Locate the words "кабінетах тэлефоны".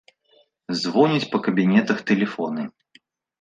1.49-2.67